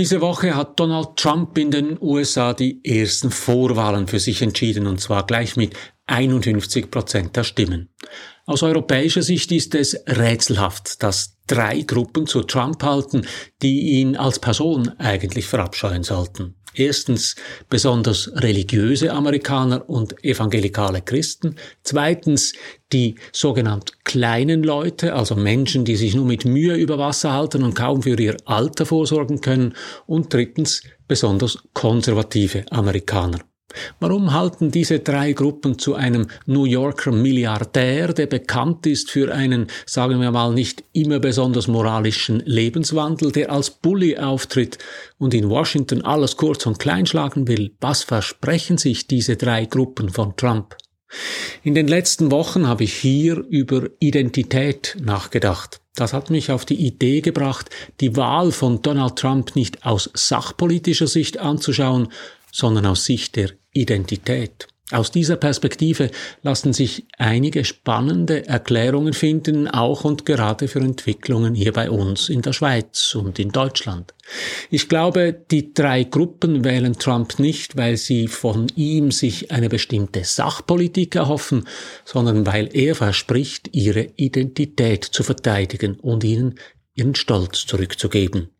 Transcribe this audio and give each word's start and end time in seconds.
Diese 0.00 0.22
Woche 0.22 0.56
hat 0.56 0.80
Donald 0.80 1.16
Trump 1.16 1.58
in 1.58 1.70
den 1.70 1.98
USA 2.00 2.54
die 2.54 2.80
ersten 2.82 3.30
Vorwahlen 3.30 4.06
für 4.06 4.18
sich 4.18 4.40
entschieden, 4.40 4.86
und 4.86 4.98
zwar 4.98 5.26
gleich 5.26 5.56
mit 5.56 5.76
51 6.06 6.90
Prozent 6.90 7.36
der 7.36 7.44
Stimmen. 7.44 7.90
Aus 8.46 8.62
europäischer 8.62 9.20
Sicht 9.20 9.52
ist 9.52 9.74
es 9.74 10.02
rätselhaft, 10.06 11.02
dass 11.02 11.36
drei 11.46 11.82
Gruppen 11.82 12.26
zu 12.26 12.44
Trump 12.44 12.82
halten, 12.82 13.26
die 13.60 14.00
ihn 14.00 14.16
als 14.16 14.38
Person 14.38 14.88
eigentlich 14.96 15.46
verabscheuen 15.46 16.02
sollten. 16.02 16.54
Erstens 16.74 17.36
besonders 17.68 18.30
religiöse 18.34 19.12
Amerikaner 19.12 19.88
und 19.88 20.22
evangelikale 20.24 21.02
Christen. 21.02 21.56
Zweitens 21.82 22.52
die 22.92 23.16
sogenannt 23.32 24.04
kleinen 24.04 24.62
Leute, 24.62 25.14
also 25.14 25.34
Menschen, 25.34 25.84
die 25.84 25.96
sich 25.96 26.14
nur 26.14 26.26
mit 26.26 26.44
Mühe 26.44 26.74
über 26.74 26.98
Wasser 26.98 27.32
halten 27.32 27.62
und 27.62 27.74
kaum 27.74 28.02
für 28.02 28.18
ihr 28.20 28.36
Alter 28.44 28.86
vorsorgen 28.86 29.40
können. 29.40 29.74
Und 30.06 30.32
drittens 30.32 30.82
besonders 31.06 31.58
konservative 31.74 32.64
Amerikaner. 32.70 33.40
Warum 33.98 34.32
halten 34.32 34.70
diese 34.70 35.00
drei 35.00 35.32
Gruppen 35.32 35.78
zu 35.78 35.94
einem 35.94 36.28
New 36.46 36.64
Yorker 36.64 37.12
Milliardär, 37.12 38.12
der 38.12 38.26
bekannt 38.26 38.86
ist 38.86 39.10
für 39.10 39.32
einen, 39.32 39.66
sagen 39.86 40.20
wir 40.20 40.30
mal, 40.30 40.52
nicht 40.52 40.84
immer 40.92 41.18
besonders 41.18 41.68
moralischen 41.68 42.40
Lebenswandel, 42.40 43.32
der 43.32 43.50
als 43.50 43.70
Bully 43.70 44.18
auftritt 44.18 44.78
und 45.18 45.34
in 45.34 45.48
Washington 45.48 46.02
alles 46.02 46.36
kurz 46.36 46.66
und 46.66 46.78
klein 46.78 47.06
schlagen 47.06 47.48
will? 47.48 47.72
Was 47.80 48.02
versprechen 48.02 48.78
sich 48.78 49.06
diese 49.06 49.36
drei 49.36 49.64
Gruppen 49.64 50.10
von 50.10 50.36
Trump? 50.36 50.76
In 51.62 51.74
den 51.74 51.88
letzten 51.88 52.30
Wochen 52.30 52.66
habe 52.66 52.84
ich 52.84 52.94
hier 52.94 53.38
über 53.48 53.88
Identität 53.98 54.96
nachgedacht. 55.00 55.80
Das 55.94 56.12
hat 56.12 56.30
mich 56.30 56.50
auf 56.50 56.64
die 56.64 56.86
Idee 56.86 57.20
gebracht, 57.20 57.68
die 58.00 58.16
Wahl 58.16 58.52
von 58.52 58.80
Donald 58.80 59.16
Trump 59.16 59.56
nicht 59.56 59.84
aus 59.84 60.08
sachpolitischer 60.14 61.08
Sicht 61.08 61.38
anzuschauen, 61.38 62.08
sondern 62.52 62.86
aus 62.86 63.04
Sicht 63.04 63.36
der 63.36 63.50
Identität. 63.72 64.68
Aus 64.92 65.12
dieser 65.12 65.36
Perspektive 65.36 66.10
lassen 66.42 66.72
sich 66.72 67.06
einige 67.16 67.64
spannende 67.64 68.48
Erklärungen 68.48 69.12
finden, 69.12 69.68
auch 69.68 70.04
und 70.04 70.26
gerade 70.26 70.66
für 70.66 70.80
Entwicklungen 70.80 71.54
hier 71.54 71.72
bei 71.72 71.90
uns 71.90 72.28
in 72.28 72.42
der 72.42 72.52
Schweiz 72.52 73.14
und 73.14 73.38
in 73.38 73.50
Deutschland. 73.50 74.14
Ich 74.68 74.88
glaube, 74.88 75.32
die 75.32 75.72
drei 75.74 76.02
Gruppen 76.02 76.64
wählen 76.64 76.94
Trump 76.94 77.38
nicht, 77.38 77.76
weil 77.76 77.96
sie 77.96 78.26
von 78.26 78.66
ihm 78.74 79.12
sich 79.12 79.52
eine 79.52 79.68
bestimmte 79.68 80.24
Sachpolitik 80.24 81.14
erhoffen, 81.14 81.68
sondern 82.04 82.44
weil 82.46 82.68
er 82.72 82.96
verspricht, 82.96 83.68
ihre 83.72 84.08
Identität 84.16 85.04
zu 85.04 85.22
verteidigen 85.22 86.00
und 86.00 86.24
ihnen 86.24 86.56
ihren 86.94 87.14
Stolz 87.14 87.64
zurückzugeben. 87.64 88.50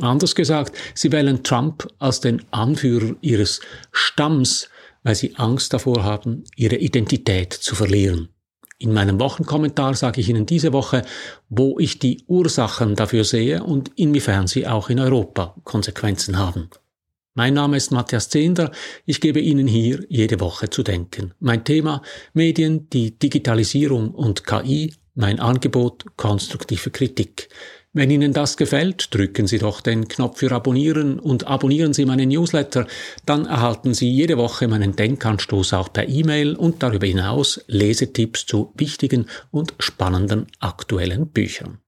Anders 0.00 0.34
gesagt, 0.34 0.76
sie 0.94 1.12
wählen 1.12 1.44
Trump 1.44 1.86
als 1.98 2.20
den 2.20 2.42
Anführer 2.50 3.14
ihres 3.20 3.60
Stamms, 3.92 4.68
weil 5.04 5.14
sie 5.14 5.36
Angst 5.36 5.72
davor 5.72 6.02
haben, 6.02 6.44
ihre 6.56 6.76
Identität 6.76 7.52
zu 7.52 7.74
verlieren. 7.74 8.28
In 8.78 8.92
meinem 8.92 9.20
Wochenkommentar 9.20 9.94
sage 9.94 10.20
ich 10.20 10.28
Ihnen 10.28 10.46
diese 10.46 10.72
Woche, 10.72 11.04
wo 11.48 11.78
ich 11.78 12.00
die 12.00 12.24
Ursachen 12.26 12.96
dafür 12.96 13.24
sehe 13.24 13.62
und 13.62 13.92
inwiefern 13.94 14.48
sie 14.48 14.66
auch 14.66 14.90
in 14.90 14.98
Europa 14.98 15.54
Konsequenzen 15.62 16.38
haben. 16.38 16.68
Mein 17.34 17.54
Name 17.54 17.76
ist 17.76 17.92
Matthias 17.92 18.28
Zehnder. 18.28 18.72
Ich 19.06 19.20
gebe 19.20 19.40
Ihnen 19.40 19.66
hier 19.66 20.04
jede 20.08 20.40
Woche 20.40 20.70
zu 20.70 20.82
denken. 20.82 21.34
Mein 21.40 21.64
Thema 21.64 22.02
Medien, 22.32 22.88
die 22.90 23.18
Digitalisierung 23.18 24.10
und 24.10 24.44
KI, 24.44 24.92
mein 25.14 25.40
Angebot 25.40 26.04
konstruktive 26.16 26.90
Kritik. 26.90 27.48
Wenn 27.96 28.10
Ihnen 28.10 28.32
das 28.32 28.56
gefällt, 28.56 29.14
drücken 29.14 29.46
Sie 29.46 29.58
doch 29.58 29.80
den 29.80 30.08
Knopf 30.08 30.38
für 30.40 30.50
Abonnieren 30.50 31.20
und 31.20 31.46
abonnieren 31.46 31.94
Sie 31.94 32.04
meinen 32.04 32.28
Newsletter. 32.28 32.88
Dann 33.24 33.46
erhalten 33.46 33.94
Sie 33.94 34.10
jede 34.10 34.36
Woche 34.36 34.66
meinen 34.66 34.96
Denkanstoß 34.96 35.74
auch 35.74 35.92
per 35.92 36.08
E-Mail 36.08 36.56
und 36.56 36.82
darüber 36.82 37.06
hinaus 37.06 37.64
Lesetipps 37.68 38.46
zu 38.46 38.72
wichtigen 38.74 39.26
und 39.52 39.74
spannenden 39.78 40.48
aktuellen 40.58 41.28
Büchern. 41.28 41.78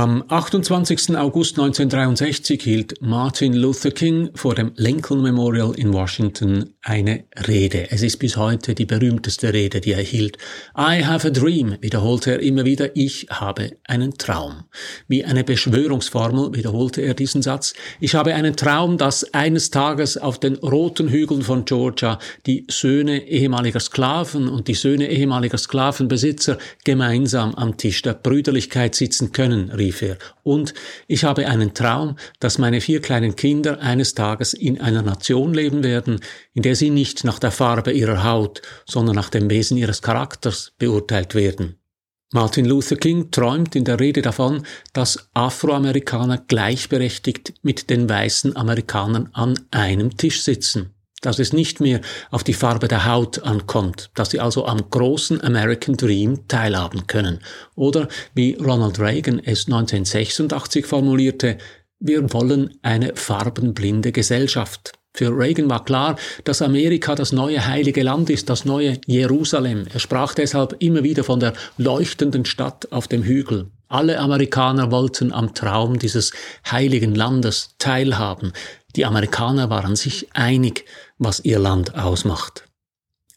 Am 0.00 0.24
28. 0.28 1.14
August 1.14 1.58
1963 1.58 2.62
hielt 2.62 3.02
Martin 3.02 3.52
Luther 3.52 3.90
King 3.90 4.30
vor 4.34 4.54
dem 4.54 4.72
Lincoln 4.76 5.20
Memorial 5.20 5.74
in 5.74 5.92
Washington 5.92 6.72
eine 6.82 7.24
Rede. 7.46 7.90
Es 7.90 8.02
ist 8.02 8.16
bis 8.18 8.38
heute 8.38 8.74
die 8.74 8.86
berühmteste 8.86 9.52
Rede, 9.52 9.82
die 9.82 9.92
er 9.92 10.02
hielt. 10.02 10.38
I 10.76 11.04
have 11.04 11.26
a 11.26 11.30
dream, 11.30 11.76
wiederholte 11.80 12.32
er 12.32 12.40
immer 12.40 12.64
wieder, 12.64 12.96
ich 12.96 13.26
habe 13.28 13.72
einen 13.84 14.16
Traum. 14.16 14.64
Wie 15.06 15.24
eine 15.24 15.44
Beschwörungsformel 15.44 16.54
wiederholte 16.54 17.02
er 17.02 17.12
diesen 17.12 17.42
Satz. 17.42 17.74
Ich 18.00 18.14
habe 18.14 18.34
einen 18.34 18.56
Traum, 18.56 18.96
dass 18.96 19.34
eines 19.34 19.70
Tages 19.70 20.16
auf 20.16 20.40
den 20.40 20.54
roten 20.56 21.08
Hügeln 21.10 21.42
von 21.42 21.66
Georgia 21.66 22.18
die 22.46 22.66
Söhne 22.70 23.28
ehemaliger 23.28 23.80
Sklaven 23.80 24.48
und 24.48 24.66
die 24.66 24.74
Söhne 24.74 25.10
ehemaliger 25.10 25.58
Sklavenbesitzer 25.58 26.56
gemeinsam 26.84 27.54
am 27.56 27.76
Tisch 27.76 28.00
der 28.00 28.14
Brüderlichkeit 28.14 28.94
sitzen 28.94 29.32
können, 29.32 29.70
rief 29.70 30.00
er, 30.00 30.16
und 30.42 30.74
ich 31.06 31.24
habe 31.24 31.46
einen 31.46 31.74
Traum, 31.74 32.16
dass 32.40 32.58
meine 32.58 32.80
vier 32.80 33.00
kleinen 33.00 33.36
Kinder 33.36 33.80
eines 33.80 34.14
Tages 34.14 34.54
in 34.54 34.80
einer 34.80 35.02
Nation 35.02 35.54
leben 35.54 35.84
werden, 35.84 36.20
in 36.54 36.62
der 36.62 36.69
sie 36.74 36.90
nicht 36.90 37.24
nach 37.24 37.38
der 37.38 37.50
Farbe 37.50 37.92
ihrer 37.92 38.24
Haut, 38.24 38.62
sondern 38.86 39.16
nach 39.16 39.30
dem 39.30 39.48
Wesen 39.50 39.76
ihres 39.76 40.02
Charakters 40.02 40.72
beurteilt 40.78 41.34
werden. 41.34 41.76
Martin 42.32 42.64
Luther 42.64 42.96
King 42.96 43.30
träumt 43.30 43.74
in 43.74 43.84
der 43.84 43.98
Rede 43.98 44.22
davon, 44.22 44.64
dass 44.92 45.30
Afroamerikaner 45.34 46.38
gleichberechtigt 46.38 47.54
mit 47.62 47.90
den 47.90 48.08
weißen 48.08 48.56
Amerikanern 48.56 49.30
an 49.32 49.58
einem 49.70 50.16
Tisch 50.16 50.42
sitzen 50.42 50.94
dass 51.20 51.38
es 51.38 51.52
nicht 51.52 51.80
mehr 51.80 52.00
auf 52.30 52.44
die 52.44 52.54
Farbe 52.54 52.88
der 52.88 53.06
Haut 53.06 53.42
ankommt, 53.42 54.10
dass 54.14 54.30
sie 54.30 54.40
also 54.40 54.66
am 54.66 54.88
großen 54.90 55.42
American 55.42 55.96
Dream 55.96 56.48
teilhaben 56.48 57.06
können. 57.06 57.40
Oder 57.74 58.08
wie 58.34 58.54
Ronald 58.54 58.98
Reagan 58.98 59.38
es 59.38 59.66
1986 59.66 60.86
formulierte, 60.86 61.58
wir 61.98 62.32
wollen 62.32 62.78
eine 62.82 63.14
farbenblinde 63.14 64.12
Gesellschaft. 64.12 64.92
Für 65.12 65.36
Reagan 65.36 65.68
war 65.68 65.84
klar, 65.84 66.16
dass 66.44 66.62
Amerika 66.62 67.14
das 67.14 67.32
neue 67.32 67.66
heilige 67.66 68.02
Land 68.02 68.30
ist, 68.30 68.48
das 68.48 68.64
neue 68.64 68.98
Jerusalem. 69.06 69.86
Er 69.92 70.00
sprach 70.00 70.34
deshalb 70.34 70.76
immer 70.78 71.02
wieder 71.02 71.24
von 71.24 71.40
der 71.40 71.52
leuchtenden 71.78 72.44
Stadt 72.44 72.90
auf 72.92 73.08
dem 73.08 73.22
Hügel. 73.22 73.66
Alle 73.88 74.20
Amerikaner 74.20 74.92
wollten 74.92 75.32
am 75.32 75.52
Traum 75.52 75.98
dieses 75.98 76.32
heiligen 76.70 77.14
Landes 77.14 77.74
teilhaben. 77.78 78.52
Die 78.94 79.04
Amerikaner 79.04 79.68
waren 79.68 79.96
sich 79.96 80.28
einig, 80.32 80.84
was 81.18 81.40
ihr 81.40 81.58
Land 81.58 81.96
ausmacht. 81.96 82.69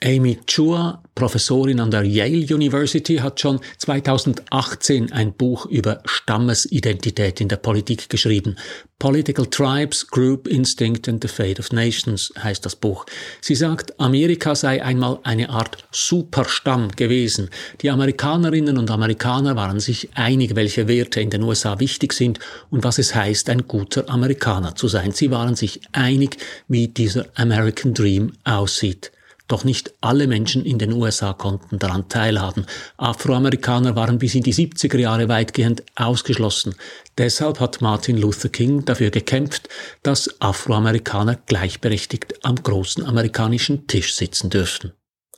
Amy 0.06 0.38
Chua, 0.48 1.02
Professorin 1.16 1.80
an 1.80 1.90
der 1.90 2.04
Yale 2.04 2.46
University, 2.54 3.16
hat 3.16 3.40
schon 3.40 3.62
2018 3.78 5.14
ein 5.14 5.32
Buch 5.32 5.66
über 5.68 6.02
Stammesidentität 6.04 7.40
in 7.40 7.48
der 7.48 7.56
Politik 7.56 8.10
geschrieben. 8.10 8.58
Political 9.00 9.46
Tribes, 9.46 10.06
Group 10.08 10.48
Instinct 10.48 11.08
and 11.08 11.22
the 11.22 11.30
Fate 11.30 11.58
of 11.58 11.72
Nations 11.72 12.34
heißt 12.38 12.66
das 12.66 12.76
Buch. 12.76 13.06
Sie 13.40 13.56
sagt, 13.56 13.98
Amerika 13.98 14.56
sei 14.56 14.84
einmal 14.84 15.20
eine 15.24 15.50
Art 15.50 15.86
Superstamm 15.92 16.90
gewesen. 16.90 17.50
Die 17.82 17.90
Amerikanerinnen 17.90 18.78
und 18.78 18.92
Amerikaner 18.92 19.56
waren 19.56 19.80
sich 19.80 20.10
einig, 20.16 20.56
welche 20.56 20.90
Werte 20.90 21.22
in 21.22 21.30
den 21.30 21.44
USA 21.44 21.80
wichtig 21.80 22.12
sind 22.12 22.40
und 22.70 22.84
was 22.84 22.98
es 22.98 23.16
heißt, 23.16 23.50
ein 23.50 23.68
guter 23.68 24.10
Amerikaner 24.10 24.76
zu 24.76 24.90
sein. 24.90 25.14
Sie 25.14 25.32
waren 25.32 25.56
sich 25.56 25.80
einig, 25.94 26.38
wie 26.68 26.90
dieser 26.90 27.26
American 27.36 27.94
Dream 27.94 28.34
aussieht. 28.44 29.14
Doch 29.54 29.66
nicht 29.66 29.94
alle 30.02 30.26
Menschen 30.26 30.66
in 30.66 30.80
den 30.80 30.92
USA 30.94 31.32
konnten 31.32 31.78
daran 31.78 32.10
teilhaben. 32.10 32.66
Afroamerikaner 32.98 33.96
waren 33.96 34.18
bis 34.18 34.34
in 34.34 34.42
die 34.42 34.52
70er 34.52 34.98
Jahre 34.98 35.30
weitgehend 35.30 35.84
ausgeschlossen. 35.96 36.74
Deshalb 37.20 37.60
hat 37.60 37.80
Martin 37.80 38.18
Luther 38.18 38.50
King 38.50 38.84
dafür 38.84 39.12
gekämpft, 39.12 39.70
dass 40.02 40.42
Afroamerikaner 40.42 41.36
gleichberechtigt 41.36 42.44
am 42.44 42.56
großen 42.56 43.06
amerikanischen 43.06 43.86
Tisch 43.86 44.16
sitzen 44.16 44.50
dürften. 44.50 44.94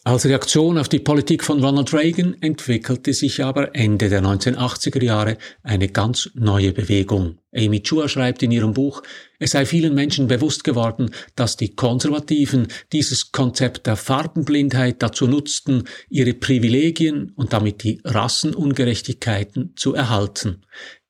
Als 0.07 0.23
Reaktion 0.27 0.77
auf 0.77 0.87
die 0.87 0.99
Politik 0.99 1.43
von 1.43 1.63
Ronald 1.63 1.91
Reagan 1.91 2.35
entwickelte 2.39 3.11
sich 3.11 3.43
aber 3.43 3.73
Ende 3.73 4.07
der 4.07 4.21
1980er 4.21 5.03
Jahre 5.03 5.39
eine 5.63 5.87
ganz 5.87 6.29
neue 6.35 6.73
Bewegung. 6.73 7.39
Amy 7.51 7.81
Chua 7.81 8.07
schreibt 8.07 8.43
in 8.43 8.51
ihrem 8.51 8.75
Buch, 8.75 9.01
es 9.39 9.51
sei 9.51 9.65
vielen 9.65 9.95
Menschen 9.95 10.27
bewusst 10.27 10.63
geworden, 10.63 11.09
dass 11.35 11.57
die 11.57 11.75
Konservativen 11.75 12.67
dieses 12.93 13.31
Konzept 13.31 13.87
der 13.87 13.95
Farbenblindheit 13.95 15.01
dazu 15.01 15.25
nutzten, 15.25 15.85
ihre 16.07 16.35
Privilegien 16.35 17.31
und 17.31 17.51
damit 17.51 17.81
die 17.81 17.99
Rassenungerechtigkeiten 18.03 19.73
zu 19.75 19.95
erhalten. 19.95 20.61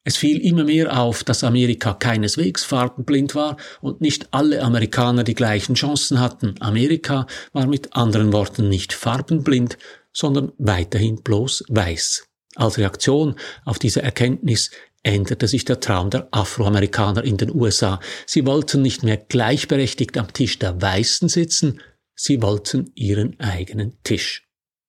Es 0.07 0.17
fiel 0.17 0.39
immer 0.45 0.63
mehr 0.63 1.01
auf, 1.01 1.23
dass 1.23 1.43
Amerika 1.43 1.95
keineswegs 1.95 2.63
farbenblind 2.63 3.33
war 3.33 3.57
und 3.81 4.01
nicht 4.01 4.27
alle 4.31 4.61
Amerikaner 4.61 5.23
die 5.23 5.33
gleichen 5.33 5.73
Chancen 5.73 6.19
hatten. 6.19 6.53
Amerika 6.59 7.25
war 7.53 7.65
mit 7.65 7.93
anderen 7.93 8.31
Worten 8.31 8.69
nicht 8.69 8.93
farbenblind, 8.93 9.79
sondern 10.13 10.51
weiterhin 10.59 11.23
bloß 11.23 11.63
weiß. 11.69 12.27
Als 12.55 12.77
Reaktion 12.77 13.35
auf 13.65 13.79
diese 13.79 14.03
Erkenntnis 14.03 14.69
änderte 15.01 15.47
sich 15.47 15.65
der 15.65 15.79
Traum 15.79 16.11
der 16.11 16.27
Afroamerikaner 16.29 17.23
in 17.23 17.37
den 17.37 17.53
USA. 17.53 17.99
Sie 18.27 18.45
wollten 18.45 18.83
nicht 18.83 19.01
mehr 19.01 19.17
gleichberechtigt 19.17 20.19
am 20.19 20.31
Tisch 20.31 20.59
der 20.59 20.79
Weißen 20.79 21.29
sitzen, 21.29 21.81
sie 22.13 22.43
wollten 22.43 22.91
ihren 22.93 23.39
eigenen 23.39 23.97
Tisch. 24.03 24.44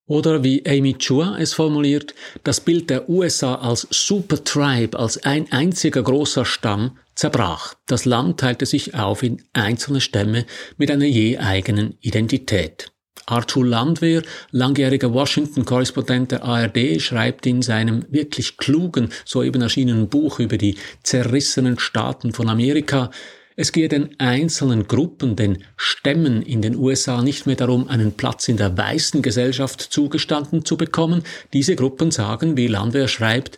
Oder 0.09 0.45
wie 0.45 0.65
Amy 0.67 0.95
Chua 0.95 1.37
es 1.39 1.53
formuliert, 1.53 2.15
das 2.45 2.61
Bild 2.61 2.91
der 2.91 3.09
USA 3.09 3.57
als 3.57 3.89
Super 3.91 4.43
Tribe, 4.45 4.97
als 4.97 5.25
ein 5.25 5.51
einziger 5.51 6.03
großer 6.03 6.45
Stamm, 6.45 6.99
zerbrach. 7.17 7.75
Das 7.87 8.05
Land 8.05 8.39
teilte 8.39 8.67
sich 8.67 8.95
auf 8.95 9.25
in 9.25 9.43
einzelne 9.53 10.01
Stämme 10.01 10.47
mit 10.77 10.93
einer 10.93 11.07
je 11.07 11.39
eigenen 11.39 11.99
Identität. 12.03 12.93
Arthur 13.29 13.67
Landwehr, 13.67 14.23
langjähriger 14.53 15.13
Washington-Korrespondent 15.13 16.31
der 16.31 16.45
ARD, 16.45 17.01
schreibt 17.01 17.45
in 17.47 17.61
seinem 17.61 18.05
wirklich 18.09 18.57
klugen, 18.59 19.09
soeben 19.25 19.63
erschienenen 19.63 20.09
Buch 20.09 20.39
über 20.39 20.57
die 20.57 20.77
zerrissenen 21.03 21.81
Staaten 21.81 22.33
von 22.33 22.49
Amerika, 22.49 23.11
es 23.57 23.73
gehe 23.73 23.89
den 23.89 24.21
einzelnen 24.21 24.87
Gruppen, 24.87 25.35
den 25.35 25.65
Stämmen 25.79 26.43
in 26.43 26.61
den 26.61 26.77
USA 26.77 27.23
nicht 27.23 27.47
mehr 27.47 27.57
darum, 27.57 27.89
einen 27.89 28.13
Platz 28.13 28.49
in 28.49 28.59
der 28.59 28.77
weißen 28.77 29.23
Gesellschaft 29.23 29.81
zugestanden 29.81 30.67
zu 30.67 30.77
bekommen. 30.77 31.23
Diese 31.55 31.75
Gruppen 31.75 32.11
sagen, 32.11 32.59
wie 32.59 32.67
Landwehr 32.67 33.09
schreibt, 33.09 33.57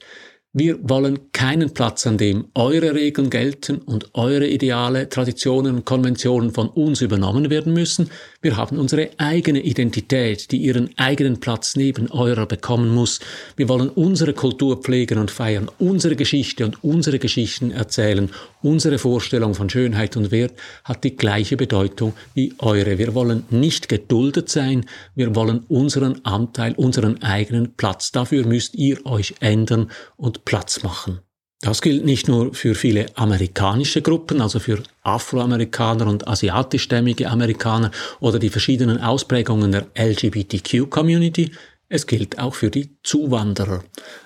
wir 0.58 0.78
wollen 0.82 1.30
keinen 1.32 1.72
Platz, 1.72 2.06
an 2.06 2.18
dem 2.18 2.46
eure 2.54 2.94
Regeln 2.94 3.30
gelten 3.30 3.78
und 3.78 4.14
eure 4.14 4.48
Ideale, 4.48 5.08
Traditionen 5.08 5.76
und 5.76 5.84
Konventionen 5.84 6.52
von 6.52 6.68
uns 6.68 7.00
übernommen 7.00 7.50
werden 7.50 7.72
müssen. 7.72 8.10
Wir 8.40 8.56
haben 8.56 8.78
unsere 8.78 9.10
eigene 9.18 9.60
Identität, 9.60 10.50
die 10.50 10.56
ihren 10.58 10.90
eigenen 10.96 11.38
Platz 11.38 11.76
neben 11.76 12.10
eurer 12.10 12.46
bekommen 12.46 12.94
muss. 12.94 13.20
Wir 13.56 13.68
wollen 13.68 13.88
unsere 13.88 14.32
Kultur 14.32 14.80
pflegen 14.80 15.18
und 15.18 15.30
feiern, 15.30 15.70
unsere 15.78 16.16
Geschichte 16.16 16.64
und 16.64 16.82
unsere 16.82 17.18
Geschichten 17.18 17.70
erzählen. 17.70 18.30
Unsere 18.60 18.98
Vorstellung 18.98 19.54
von 19.54 19.70
Schönheit 19.70 20.16
und 20.16 20.30
Wert 20.32 20.54
hat 20.82 21.04
die 21.04 21.14
gleiche 21.14 21.56
Bedeutung 21.56 22.14
wie 22.34 22.54
eure. 22.58 22.98
Wir 22.98 23.14
wollen 23.14 23.44
nicht 23.50 23.88
geduldet 23.88 24.48
sein, 24.48 24.86
wir 25.14 25.36
wollen 25.36 25.60
unseren 25.68 26.24
Anteil, 26.24 26.72
unseren 26.72 27.22
eigenen 27.22 27.74
Platz. 27.76 28.10
Dafür 28.12 28.46
müsst 28.46 28.74
ihr 28.74 29.04
euch 29.06 29.34
ändern 29.40 29.90
und 30.16 30.44
Platz 30.48 30.82
machen. 30.82 31.20
Das 31.60 31.82
gilt 31.82 32.06
nicht 32.06 32.26
nur 32.26 32.54
für 32.54 32.74
viele 32.74 33.14
amerikanische 33.16 34.00
Gruppen, 34.00 34.40
also 34.40 34.58
für 34.60 34.82
Afroamerikaner 35.02 36.06
und 36.06 36.26
asiatischstämmige 36.26 37.28
Amerikaner 37.28 37.90
oder 38.20 38.38
die 38.38 38.48
verschiedenen 38.48 38.98
Ausprägungen 38.98 39.72
der 39.72 39.88
LGBTQ-Community, 39.94 41.52
es 41.90 42.06
gilt 42.06 42.38
auch 42.38 42.54
für 42.54 42.70
die 42.70 42.96
Zuwanderer. 43.02 43.82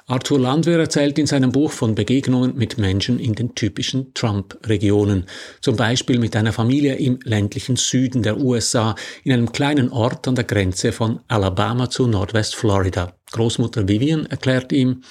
Arthur 0.06 0.38
Landwehr 0.38 0.78
erzählt 0.78 1.18
in 1.18 1.26
seinem 1.26 1.50
Buch 1.50 1.72
von 1.72 1.94
Begegnungen 1.94 2.56
mit 2.56 2.78
Menschen 2.78 3.18
in 3.20 3.34
den 3.34 3.54
typischen 3.54 4.14
Trump-Regionen. 4.14 5.26
Zum 5.60 5.76
Beispiel 5.76 6.18
mit 6.18 6.36
einer 6.36 6.52
Familie 6.52 6.96
im 6.96 7.18
ländlichen 7.24 7.76
Süden 7.76 8.22
der 8.22 8.38
USA, 8.38 8.94
in 9.22 9.32
einem 9.32 9.50
kleinen 9.52 9.90
Ort 9.90 10.26
an 10.26 10.34
der 10.36 10.44
Grenze 10.44 10.92
von 10.92 11.20
Alabama 11.28 11.88
zu 11.88 12.06
Nordwest-Florida. 12.06 13.12
Großmutter 13.30 13.86
Vivian 13.88 14.26
erklärt 14.26 14.72
ihm, 14.72 15.02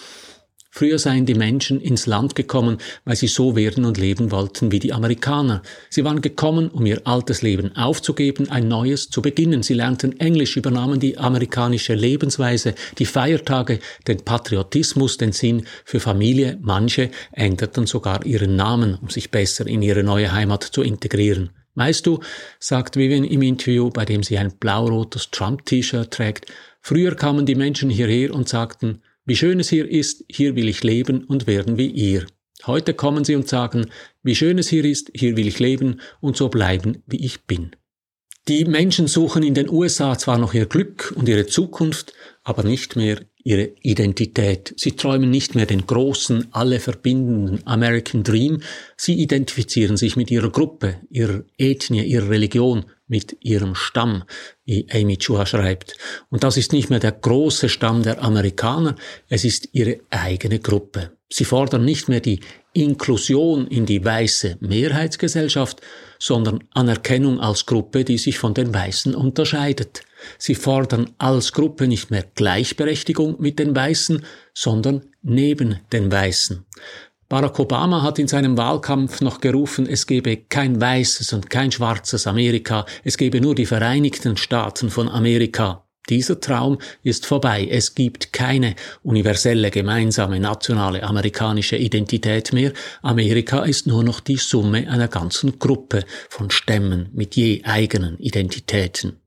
Früher 0.73 0.99
seien 0.99 1.25
die 1.25 1.35
Menschen 1.35 1.81
ins 1.81 2.05
Land 2.05 2.33
gekommen, 2.33 2.77
weil 3.03 3.17
sie 3.17 3.27
so 3.27 3.57
werden 3.57 3.83
und 3.83 3.97
leben 3.97 4.31
wollten 4.31 4.71
wie 4.71 4.79
die 4.79 4.93
Amerikaner. 4.93 5.63
Sie 5.89 6.05
waren 6.05 6.21
gekommen, 6.21 6.69
um 6.69 6.85
ihr 6.85 7.01
altes 7.03 7.41
Leben 7.41 7.75
aufzugeben, 7.75 8.49
ein 8.49 8.69
neues 8.69 9.09
zu 9.09 9.21
beginnen. 9.21 9.63
Sie 9.63 9.73
lernten 9.73 10.17
Englisch, 10.21 10.55
übernahmen 10.55 11.01
die 11.01 11.17
amerikanische 11.17 11.93
Lebensweise, 11.93 12.73
die 12.99 13.05
Feiertage, 13.05 13.79
den 14.07 14.21
Patriotismus, 14.23 15.17
den 15.17 15.33
Sinn 15.33 15.65
für 15.83 15.99
Familie. 15.99 16.57
Manche 16.61 17.11
änderten 17.33 17.85
sogar 17.85 18.25
ihren 18.25 18.55
Namen, 18.55 18.95
um 18.95 19.09
sich 19.09 19.29
besser 19.29 19.67
in 19.67 19.81
ihre 19.81 20.03
neue 20.03 20.31
Heimat 20.31 20.63
zu 20.63 20.83
integrieren. 20.83 21.49
Weißt 21.75 22.05
du, 22.05 22.21
sagt 22.59 22.95
Vivian 22.95 23.25
im 23.25 23.41
Interview, 23.41 23.89
bei 23.89 24.05
dem 24.05 24.23
sie 24.23 24.37
ein 24.37 24.53
blau-rotes 24.57 25.31
Trump-T-Shirt 25.31 26.11
trägt, 26.11 26.45
früher 26.79 27.15
kamen 27.15 27.45
die 27.45 27.55
Menschen 27.55 27.89
hierher 27.89 28.33
und 28.33 28.47
sagten, 28.47 29.01
wie 29.31 29.37
schön 29.37 29.61
es 29.61 29.69
hier 29.69 29.89
ist, 29.89 30.25
hier 30.29 30.57
will 30.57 30.67
ich 30.67 30.83
leben 30.83 31.23
und 31.23 31.47
werden 31.47 31.77
wie 31.77 31.87
ihr. 31.87 32.25
Heute 32.65 32.93
kommen 32.93 33.23
sie 33.23 33.37
und 33.37 33.47
sagen, 33.47 33.85
wie 34.23 34.35
schön 34.35 34.57
es 34.57 34.67
hier 34.67 34.83
ist, 34.83 35.09
hier 35.15 35.37
will 35.37 35.47
ich 35.47 35.57
leben 35.57 36.01
und 36.19 36.35
so 36.35 36.49
bleiben, 36.49 37.01
wie 37.07 37.23
ich 37.23 37.45
bin. 37.45 37.71
Die 38.49 38.65
Menschen 38.65 39.07
suchen 39.07 39.41
in 39.41 39.53
den 39.53 39.69
USA 39.69 40.17
zwar 40.17 40.37
noch 40.37 40.53
ihr 40.53 40.65
Glück 40.65 41.13
und 41.15 41.29
ihre 41.29 41.45
Zukunft, 41.45 42.13
aber 42.43 42.63
nicht 42.63 42.97
mehr 42.97 43.21
ihre 43.41 43.71
Identität. 43.81 44.73
Sie 44.75 44.97
träumen 44.97 45.29
nicht 45.29 45.55
mehr 45.55 45.65
den 45.65 45.87
großen, 45.87 46.49
alle 46.51 46.81
verbindenden 46.81 47.65
American 47.65 48.23
Dream. 48.23 48.61
Sie 48.97 49.13
identifizieren 49.13 49.95
sich 49.95 50.17
mit 50.17 50.29
ihrer 50.29 50.49
Gruppe, 50.49 50.97
ihrer 51.09 51.45
Ethnie, 51.57 52.03
ihrer 52.03 52.29
Religion, 52.29 52.83
mit 53.11 53.37
ihrem 53.41 53.75
Stamm, 53.75 54.23
wie 54.63 54.87
Amy 54.89 55.17
Chua 55.17 55.45
schreibt. 55.45 55.97
Und 56.29 56.43
das 56.45 56.55
ist 56.55 56.71
nicht 56.71 56.89
mehr 56.89 56.99
der 56.99 57.11
große 57.11 57.67
Stamm 57.67 58.03
der 58.03 58.23
Amerikaner, 58.23 58.95
es 59.27 59.43
ist 59.43 59.67
ihre 59.73 59.99
eigene 60.09 60.59
Gruppe. 60.59 61.11
Sie 61.29 61.43
fordern 61.45 61.83
nicht 61.83 62.07
mehr 62.07 62.21
die 62.21 62.39
Inklusion 62.73 63.67
in 63.67 63.85
die 63.85 64.03
weiße 64.03 64.57
Mehrheitsgesellschaft, 64.61 65.81
sondern 66.19 66.63
Anerkennung 66.71 67.41
als 67.41 67.65
Gruppe, 67.65 68.05
die 68.05 68.17
sich 68.17 68.37
von 68.37 68.53
den 68.53 68.73
Weißen 68.73 69.13
unterscheidet. 69.13 70.03
Sie 70.37 70.55
fordern 70.55 71.11
als 71.17 71.51
Gruppe 71.51 71.87
nicht 71.87 72.11
mehr 72.11 72.25
Gleichberechtigung 72.35 73.41
mit 73.41 73.59
den 73.59 73.75
Weißen, 73.75 74.25
sondern 74.53 75.05
neben 75.21 75.79
den 75.91 76.11
Weißen. 76.11 76.65
Barack 77.31 77.59
Obama 77.59 78.01
hat 78.01 78.19
in 78.19 78.27
seinem 78.27 78.57
Wahlkampf 78.57 79.21
noch 79.21 79.39
gerufen, 79.39 79.87
es 79.87 80.05
gebe 80.05 80.35
kein 80.35 80.81
weißes 80.81 81.31
und 81.31 81.49
kein 81.49 81.71
schwarzes 81.71 82.27
Amerika, 82.27 82.85
es 83.05 83.15
gebe 83.15 83.39
nur 83.39 83.55
die 83.55 83.65
Vereinigten 83.65 84.35
Staaten 84.35 84.89
von 84.89 85.07
Amerika. 85.07 85.85
Dieser 86.09 86.41
Traum 86.41 86.79
ist 87.03 87.25
vorbei. 87.25 87.69
Es 87.71 87.95
gibt 87.95 88.33
keine 88.33 88.75
universelle 89.01 89.71
gemeinsame 89.71 90.41
nationale 90.41 91.03
amerikanische 91.03 91.77
Identität 91.77 92.51
mehr. 92.51 92.73
Amerika 93.01 93.63
ist 93.63 93.87
nur 93.87 94.03
noch 94.03 94.19
die 94.19 94.35
Summe 94.35 94.89
einer 94.91 95.07
ganzen 95.07 95.57
Gruppe 95.57 96.03
von 96.27 96.51
Stämmen 96.51 97.11
mit 97.13 97.37
je 97.37 97.63
eigenen 97.63 98.19
Identitäten. 98.19 99.20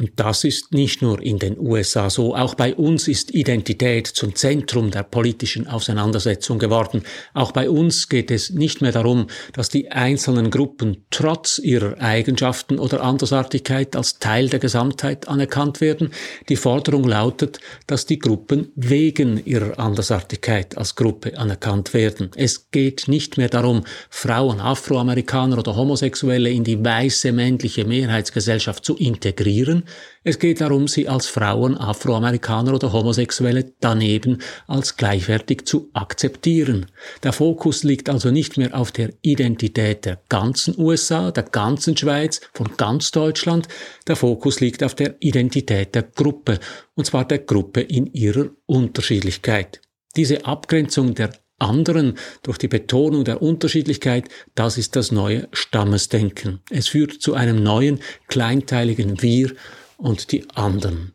Und 0.00 0.10
das 0.16 0.42
ist 0.42 0.74
nicht 0.74 1.02
nur 1.02 1.22
in 1.22 1.38
den 1.38 1.56
USA 1.56 2.10
so, 2.10 2.34
auch 2.34 2.56
bei 2.56 2.74
uns 2.74 3.06
ist 3.06 3.32
Identität 3.32 4.08
zum 4.08 4.34
Zentrum 4.34 4.90
der 4.90 5.04
politischen 5.04 5.68
Auseinandersetzung 5.68 6.58
geworden. 6.58 7.04
Auch 7.32 7.52
bei 7.52 7.70
uns 7.70 8.08
geht 8.08 8.32
es 8.32 8.50
nicht 8.50 8.82
mehr 8.82 8.90
darum, 8.90 9.28
dass 9.52 9.68
die 9.68 9.92
einzelnen 9.92 10.50
Gruppen 10.50 11.04
trotz 11.10 11.60
ihrer 11.60 12.00
Eigenschaften 12.00 12.80
oder 12.80 13.04
Andersartigkeit 13.04 13.94
als 13.94 14.18
Teil 14.18 14.48
der 14.48 14.58
Gesamtheit 14.58 15.28
anerkannt 15.28 15.80
werden. 15.80 16.10
Die 16.48 16.56
Forderung 16.56 17.04
lautet, 17.04 17.60
dass 17.86 18.04
die 18.04 18.18
Gruppen 18.18 18.72
wegen 18.74 19.46
ihrer 19.46 19.78
Andersartigkeit 19.78 20.76
als 20.76 20.96
Gruppe 20.96 21.38
anerkannt 21.38 21.94
werden. 21.94 22.32
Es 22.34 22.72
geht 22.72 23.06
nicht 23.06 23.36
mehr 23.36 23.48
darum, 23.48 23.84
Frauen, 24.10 24.60
Afroamerikaner 24.60 25.56
oder 25.56 25.76
Homosexuelle 25.76 26.50
in 26.50 26.64
die 26.64 26.84
weiße 26.84 27.30
männliche 27.30 27.84
Mehrheitsgesellschaft 27.84 28.84
zu 28.84 28.96
integrieren, 28.96 29.83
es 30.22 30.38
geht 30.38 30.60
darum, 30.60 30.88
sie 30.88 31.08
als 31.08 31.26
Frauen, 31.26 31.76
Afroamerikaner 31.76 32.74
oder 32.74 32.92
Homosexuelle 32.92 33.72
daneben 33.80 34.38
als 34.66 34.96
gleichwertig 34.96 35.66
zu 35.66 35.90
akzeptieren. 35.92 36.86
Der 37.22 37.32
Fokus 37.32 37.82
liegt 37.84 38.08
also 38.08 38.30
nicht 38.30 38.56
mehr 38.56 38.74
auf 38.74 38.90
der 38.90 39.10
Identität 39.22 40.04
der 40.06 40.20
ganzen 40.28 40.74
USA, 40.78 41.30
der 41.30 41.44
ganzen 41.44 41.96
Schweiz, 41.96 42.40
von 42.54 42.76
ganz 42.76 43.10
Deutschland. 43.10 43.68
Der 44.06 44.16
Fokus 44.16 44.60
liegt 44.60 44.82
auf 44.82 44.94
der 44.94 45.16
Identität 45.20 45.94
der 45.94 46.04
Gruppe, 46.04 46.58
und 46.94 47.04
zwar 47.04 47.26
der 47.26 47.38
Gruppe 47.40 47.82
in 47.82 48.06
ihrer 48.06 48.48
Unterschiedlichkeit. 48.66 49.80
Diese 50.16 50.46
Abgrenzung 50.46 51.14
der 51.14 51.30
anderen 51.64 52.18
durch 52.42 52.58
die 52.58 52.68
Betonung 52.68 53.24
der 53.24 53.42
Unterschiedlichkeit, 53.42 54.28
das 54.54 54.78
ist 54.78 54.94
das 54.96 55.10
neue 55.10 55.48
Stammesdenken. 55.52 56.60
Es 56.70 56.88
führt 56.88 57.20
zu 57.20 57.34
einem 57.34 57.62
neuen, 57.62 58.00
kleinteiligen 58.28 59.22
Wir 59.22 59.52
und 59.96 60.30
die 60.32 60.48
anderen. 60.54 61.12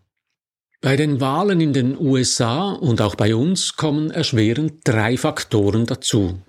Bei 0.81 0.95
den 0.95 1.19
Wahlen 1.19 1.59
in 1.59 1.73
den 1.73 1.99
USA 1.99 2.71
und 2.71 3.01
auch 3.01 3.15
bei 3.15 3.35
uns 3.35 3.75
kommen 3.75 4.11
erschwerend 4.11 4.79
drei 4.85 5.17
Faktoren 5.17 5.85
dazu. 5.85 6.41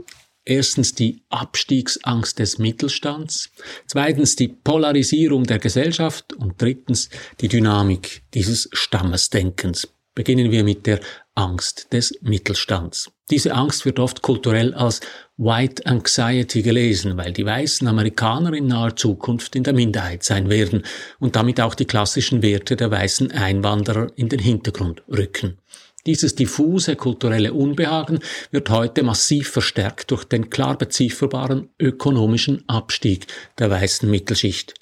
Erstens 0.44 0.94
die 0.94 1.22
Abstiegsangst 1.28 2.38
des 2.38 2.58
Mittelstands, 2.58 3.50
zweitens 3.86 4.36
die 4.36 4.48
Polarisierung 4.48 5.44
der 5.44 5.58
Gesellschaft 5.58 6.32
und 6.32 6.60
drittens 6.62 7.10
die 7.40 7.48
Dynamik 7.48 8.22
dieses 8.32 8.68
Stammesdenkens. 8.72 9.88
Beginnen 10.14 10.50
wir 10.50 10.64
mit 10.64 10.86
der 10.86 11.00
Angst 11.34 11.92
des 11.92 12.18
Mittelstands. 12.22 13.10
Diese 13.30 13.54
Angst 13.54 13.84
wird 13.84 14.00
oft 14.00 14.22
kulturell 14.22 14.74
als 14.74 15.00
White 15.36 15.86
Anxiety 15.86 16.62
gelesen, 16.62 17.16
weil 17.16 17.32
die 17.32 17.46
weißen 17.46 17.86
Amerikaner 17.86 18.52
in 18.52 18.66
naher 18.66 18.96
Zukunft 18.96 19.54
in 19.54 19.62
der 19.62 19.72
Minderheit 19.72 20.24
sein 20.24 20.50
werden 20.50 20.82
und 21.20 21.36
damit 21.36 21.60
auch 21.60 21.74
die 21.74 21.84
klassischen 21.84 22.42
Werte 22.42 22.74
der 22.74 22.90
weißen 22.90 23.30
Einwanderer 23.30 24.08
in 24.16 24.28
den 24.28 24.40
Hintergrund 24.40 25.02
rücken. 25.08 25.58
Dieses 26.06 26.34
diffuse 26.34 26.96
kulturelle 26.96 27.52
Unbehagen 27.52 28.20
wird 28.50 28.70
heute 28.70 29.02
massiv 29.02 29.50
verstärkt 29.50 30.10
durch 30.10 30.24
den 30.24 30.48
klar 30.48 30.76
bezifferbaren 30.76 31.68
ökonomischen 31.78 32.64
Abstieg 32.68 33.26
der 33.58 33.70
weißen 33.70 34.10
Mittelschicht. 34.10 34.74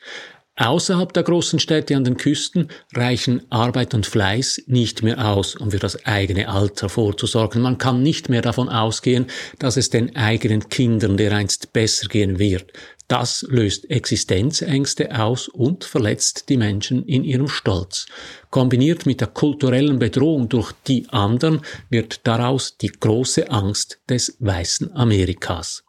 Außerhalb 0.61 1.13
der 1.13 1.23
großen 1.23 1.61
Städte 1.61 1.95
an 1.95 2.03
den 2.03 2.17
Küsten 2.17 2.67
reichen 2.93 3.43
Arbeit 3.49 3.95
und 3.95 4.07
Fleiß 4.07 4.65
nicht 4.67 5.05
mehr 5.05 5.25
aus, 5.25 5.55
um 5.55 5.71
für 5.71 5.79
das 5.79 6.05
eigene 6.05 6.49
Alter 6.49 6.89
vorzusorgen. 6.89 7.63
Man 7.63 7.79
kann 7.79 8.03
nicht 8.03 8.29
mehr 8.29 8.43
davon 8.43 8.69
ausgehen, 8.69 9.27
dass 9.61 9.77
es 9.77 9.89
den 9.89 10.17
eigenen 10.17 10.69
Kindern 10.69 11.17
dereinst 11.17 11.73
besser 11.73 12.09
gehen 12.09 12.41
wird. 12.41 12.73
Das 13.07 13.47
löst 13.49 13.89
Existenzängste 13.89 15.17
aus 15.17 15.47
und 15.47 15.85
verletzt 15.85 16.49
die 16.49 16.57
Menschen 16.57 17.07
in 17.07 17.23
ihrem 17.23 17.49
Stolz. 17.49 18.07
Kombiniert 18.51 19.07
mit 19.07 19.21
der 19.21 19.29
kulturellen 19.29 20.01
Bedrohung 20.01 20.49
durch 20.49 20.73
die 20.89 21.07
anderen 21.11 21.61
wird 21.89 22.27
daraus 22.27 22.77
die 22.77 22.91
große 22.91 23.49
Angst 23.49 24.01
des 24.09 24.37
weißen 24.41 24.93
Amerikas. 24.93 25.85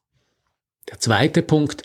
Der 0.90 1.00
zweite 1.00 1.42
Punkt, 1.42 1.84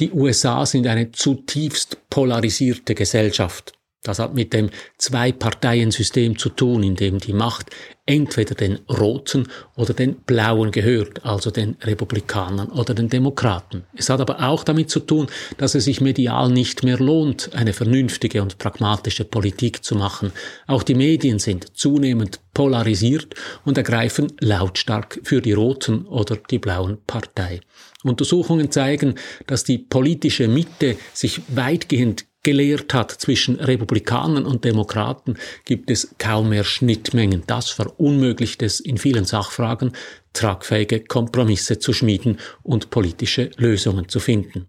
die 0.00 0.12
USA 0.12 0.66
sind 0.66 0.86
eine 0.86 1.12
zutiefst 1.12 1.98
polarisierte 2.10 2.94
Gesellschaft. 2.94 3.72
Das 4.06 4.20
hat 4.20 4.34
mit 4.34 4.52
dem 4.52 4.70
Zwei-Parteien-System 4.98 6.38
zu 6.38 6.50
tun, 6.50 6.84
in 6.84 6.94
dem 6.94 7.18
die 7.18 7.32
Macht 7.32 7.70
entweder 8.06 8.54
den 8.54 8.78
Roten 8.88 9.48
oder 9.74 9.94
den 9.94 10.14
Blauen 10.20 10.70
gehört, 10.70 11.24
also 11.24 11.50
den 11.50 11.76
Republikanern 11.82 12.68
oder 12.68 12.94
den 12.94 13.08
Demokraten. 13.08 13.84
Es 13.96 14.08
hat 14.08 14.20
aber 14.20 14.48
auch 14.48 14.62
damit 14.62 14.90
zu 14.90 15.00
tun, 15.00 15.26
dass 15.58 15.74
es 15.74 15.86
sich 15.86 16.00
medial 16.00 16.50
nicht 16.50 16.84
mehr 16.84 16.98
lohnt, 16.98 17.50
eine 17.54 17.72
vernünftige 17.72 18.42
und 18.42 18.58
pragmatische 18.58 19.24
Politik 19.24 19.84
zu 19.84 19.96
machen. 19.96 20.30
Auch 20.68 20.84
die 20.84 20.94
Medien 20.94 21.40
sind 21.40 21.76
zunehmend 21.76 22.38
polarisiert 22.54 23.34
und 23.64 23.76
ergreifen 23.76 24.32
lautstark 24.38 25.18
für 25.24 25.42
die 25.42 25.52
Roten 25.52 26.06
oder 26.06 26.36
die 26.36 26.60
Blauen 26.60 26.98
Partei. 27.08 27.60
Untersuchungen 28.08 28.70
zeigen, 28.70 29.14
dass 29.46 29.64
die 29.64 29.78
politische 29.78 30.48
Mitte 30.48 30.96
sich 31.12 31.40
weitgehend 31.48 32.26
gelehrt 32.42 32.94
hat 32.94 33.10
zwischen 33.10 33.56
Republikanern 33.56 34.46
und 34.46 34.64
Demokraten, 34.64 35.34
gibt 35.64 35.90
es 35.90 36.14
kaum 36.18 36.50
mehr 36.50 36.62
Schnittmengen. 36.62 37.42
Das 37.48 37.70
verunmöglicht 37.70 38.62
es 38.62 38.78
in 38.78 38.98
vielen 38.98 39.24
Sachfragen, 39.24 39.90
tragfähige 40.32 41.00
Kompromisse 41.00 41.80
zu 41.80 41.92
schmieden 41.92 42.38
und 42.62 42.90
politische 42.90 43.50
Lösungen 43.56 44.08
zu 44.08 44.20
finden. 44.20 44.68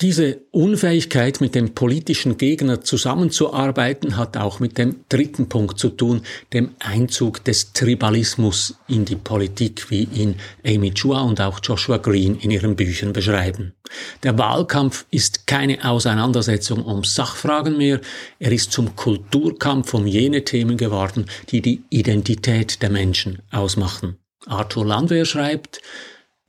Diese 0.00 0.40
Unfähigkeit, 0.50 1.42
mit 1.42 1.54
dem 1.54 1.74
politischen 1.74 2.38
Gegner 2.38 2.80
zusammenzuarbeiten, 2.80 4.16
hat 4.16 4.38
auch 4.38 4.58
mit 4.58 4.78
dem 4.78 5.04
dritten 5.10 5.50
Punkt 5.50 5.78
zu 5.78 5.90
tun, 5.90 6.22
dem 6.54 6.70
Einzug 6.78 7.44
des 7.44 7.74
Tribalismus 7.74 8.76
in 8.88 9.04
die 9.04 9.16
Politik, 9.16 9.90
wie 9.90 10.04
ihn 10.04 10.36
Amy 10.64 10.94
Chua 10.94 11.20
und 11.20 11.42
auch 11.42 11.60
Joshua 11.62 11.98
Green 11.98 12.38
in 12.40 12.50
ihren 12.50 12.76
Büchern 12.76 13.12
beschreiben. 13.12 13.74
Der 14.22 14.38
Wahlkampf 14.38 15.04
ist 15.10 15.46
keine 15.46 15.84
Auseinandersetzung 15.84 16.82
um 16.82 17.04
Sachfragen 17.04 17.76
mehr, 17.76 18.00
er 18.38 18.52
ist 18.52 18.72
zum 18.72 18.96
Kulturkampf 18.96 19.92
um 19.92 20.06
jene 20.06 20.44
Themen 20.44 20.78
geworden, 20.78 21.26
die 21.50 21.60
die 21.60 21.82
Identität 21.90 22.80
der 22.80 22.88
Menschen 22.88 23.42
ausmachen. 23.50 24.16
Arthur 24.46 24.86
Landwehr 24.86 25.26
schreibt, 25.26 25.82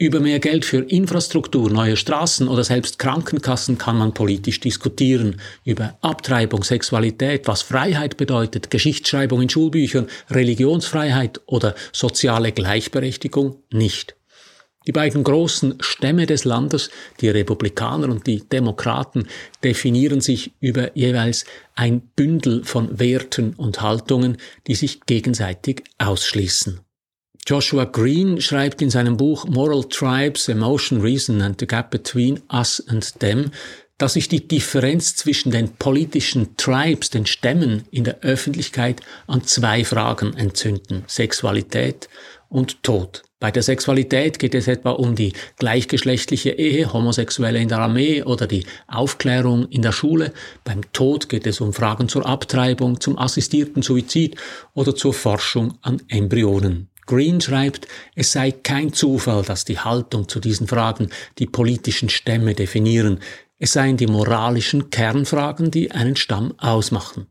über 0.02 0.20
mehr 0.20 0.40
Geld 0.40 0.66
für 0.66 0.80
Infrastruktur, 0.80 1.70
neue 1.70 1.96
Straßen 1.96 2.48
oder 2.48 2.64
selbst 2.64 2.98
Krankenkassen 2.98 3.78
kann 3.78 4.00
man 4.00 4.16
politisch 4.16 4.60
diskutieren. 4.60 5.40
Über 5.64 5.96
Abtreibung, 6.02 6.64
Sexualität, 6.64 7.48
was 7.48 7.62
Freiheit 7.62 8.18
bedeutet, 8.18 8.72
Geschichtsschreibung 8.72 9.44
in 9.44 9.50
Schulbüchern, 9.50 10.08
Religionsfreiheit 10.32 11.42
oder 11.46 11.76
soziale 11.94 12.52
Gleichberechtigung 12.52 13.62
nicht. 13.72 14.16
Die 14.88 14.92
beiden 14.92 15.24
großen 15.24 15.76
Stämme 15.82 16.26
des 16.26 16.46
Landes, 16.46 16.90
die 17.20 17.30
Republikaner 17.30 18.10
und 18.10 18.26
die 18.26 18.40
Demokraten, 18.50 19.28
definieren 19.64 20.20
sich 20.20 20.54
über 20.60 20.98
jeweils 20.98 21.46
ein 21.76 22.02
Bündel 22.16 22.64
von 22.64 23.00
Werten 23.00 23.54
und 23.54 23.84
Haltungen, 23.84 24.38
die 24.66 24.74
sich 24.74 25.02
gegenseitig 25.02 25.84
ausschließen. 26.00 26.80
Joshua 27.48 27.86
Green 27.86 28.40
schreibt 28.40 28.82
in 28.82 28.90
seinem 28.90 29.18
Buch 29.18 29.46
Moral 29.46 29.84
Tribes, 29.86 30.48
Emotion, 30.48 31.02
Reason 31.02 31.42
and 31.42 31.60
the 31.60 31.66
Gap 31.66 31.90
Between 31.90 32.40
Us 32.52 32.84
and 32.88 33.20
Them, 33.20 33.52
dass 33.98 34.14
sich 34.14 34.28
die 34.30 34.48
Differenz 34.48 35.16
zwischen 35.16 35.52
den 35.52 35.74
politischen 35.74 36.56
Tribes, 36.58 37.10
den 37.10 37.26
Stämmen 37.26 37.86
in 37.92 38.04
der 38.04 38.22
Öffentlichkeit 38.22 39.02
an 39.28 39.44
zwei 39.44 39.84
Fragen 39.84 40.36
entzünden. 40.36 41.04
Sexualität 41.08 42.10
und 42.48 42.84
Tod. 42.84 43.24
Bei 43.40 43.50
der 43.50 43.64
Sexualität 43.64 44.38
geht 44.38 44.54
es 44.54 44.68
etwa 44.68 44.92
um 44.92 45.16
die 45.16 45.34
gleichgeschlechtliche 45.58 46.52
Ehe, 46.52 46.94
Homosexuelle 46.94 47.60
in 47.60 47.70
der 47.70 47.80
Armee 47.80 48.22
oder 48.22 48.46
die 48.46 48.68
Aufklärung 48.88 49.68
in 49.70 49.82
der 49.82 49.92
Schule. 49.92 50.32
Beim 50.64 50.82
Tod 50.94 51.28
geht 51.28 51.48
es 51.48 51.60
um 51.60 51.74
Fragen 51.74 52.08
zur 52.08 52.28
Abtreibung, 52.28 53.00
zum 53.00 53.18
assistierten 53.18 53.82
Suizid 53.82 54.36
oder 54.76 54.96
zur 54.96 55.16
Forschung 55.16 55.80
an 55.82 56.04
Embryonen. 56.08 56.91
Green 57.12 57.42
schreibt, 57.42 57.90
es 58.16 58.32
sei 58.32 58.52
kein 58.52 58.94
Zufall, 58.94 59.44
dass 59.44 59.66
die 59.66 59.78
Haltung 59.78 60.30
zu 60.30 60.40
diesen 60.40 60.66
Fragen 60.66 61.10
die 61.40 61.46
politischen 61.46 62.08
Stämme 62.08 62.54
definieren. 62.56 63.20
Es 63.60 63.74
seien 63.74 63.98
die 63.98 64.08
moralischen 64.08 64.92
Kernfragen, 64.92 65.72
die 65.72 65.92
einen 65.92 66.16
Stamm 66.16 66.58
ausmachen. 66.58 67.28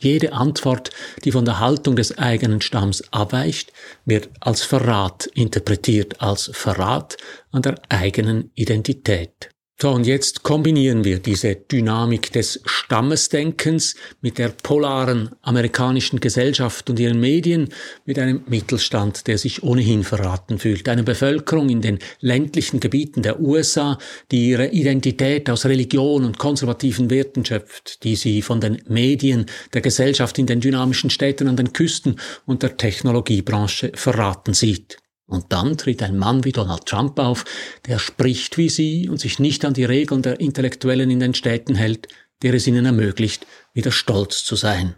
Jede 0.00 0.32
Antwort, 0.32 0.90
die 1.22 1.30
von 1.30 1.44
der 1.44 1.60
Haltung 1.60 1.94
des 1.94 2.18
eigenen 2.18 2.60
Stamms 2.60 3.04
abweicht, 3.12 3.72
wird 4.04 4.30
als 4.40 4.64
Verrat 4.64 5.26
interpretiert, 5.26 6.20
als 6.20 6.50
Verrat 6.52 7.16
an 7.52 7.62
der 7.62 7.76
eigenen 7.88 8.50
Identität. 8.56 9.50
So, 9.82 9.92
und 9.92 10.06
jetzt 10.06 10.42
kombinieren 10.42 11.04
wir 11.04 11.20
diese 11.20 11.54
Dynamik 11.54 12.32
des 12.32 12.60
Stammesdenkens 12.66 13.94
mit 14.20 14.36
der 14.36 14.50
polaren 14.50 15.30
amerikanischen 15.40 16.20
Gesellschaft 16.20 16.90
und 16.90 17.00
ihren 17.00 17.18
Medien 17.18 17.70
mit 18.04 18.18
einem 18.18 18.42
Mittelstand, 18.46 19.26
der 19.26 19.38
sich 19.38 19.62
ohnehin 19.62 20.04
verraten 20.04 20.58
fühlt. 20.58 20.86
Eine 20.86 21.02
Bevölkerung 21.02 21.70
in 21.70 21.80
den 21.80 21.98
ländlichen 22.20 22.78
Gebieten 22.78 23.22
der 23.22 23.40
USA, 23.40 23.96
die 24.30 24.50
ihre 24.50 24.66
Identität 24.66 25.48
aus 25.48 25.64
Religion 25.64 26.26
und 26.26 26.36
konservativen 26.36 27.08
Werten 27.08 27.46
schöpft, 27.46 28.04
die 28.04 28.16
sie 28.16 28.42
von 28.42 28.60
den 28.60 28.82
Medien, 28.86 29.46
der 29.72 29.80
Gesellschaft 29.80 30.38
in 30.38 30.44
den 30.44 30.60
dynamischen 30.60 31.08
Städten 31.08 31.48
an 31.48 31.56
den 31.56 31.72
Küsten 31.72 32.16
und 32.44 32.62
der 32.62 32.76
Technologiebranche 32.76 33.92
verraten 33.94 34.52
sieht. 34.52 34.99
Und 35.30 35.46
dann 35.50 35.78
tritt 35.78 36.02
ein 36.02 36.18
Mann 36.18 36.44
wie 36.44 36.52
Donald 36.52 36.86
Trump 36.86 37.18
auf, 37.20 37.44
der 37.86 38.00
spricht 38.00 38.58
wie 38.58 38.68
sie 38.68 39.08
und 39.08 39.20
sich 39.20 39.38
nicht 39.38 39.64
an 39.64 39.74
die 39.74 39.84
Regeln 39.84 40.22
der 40.22 40.40
Intellektuellen 40.40 41.08
in 41.08 41.20
den 41.20 41.34
Städten 41.34 41.76
hält, 41.76 42.08
der 42.42 42.54
es 42.54 42.66
ihnen 42.66 42.84
ermöglicht, 42.84 43.46
wieder 43.72 43.92
stolz 43.92 44.44
zu 44.44 44.56
sein. 44.56 44.96